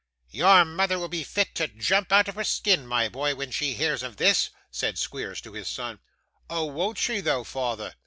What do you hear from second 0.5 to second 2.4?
mother will be fit to jump out of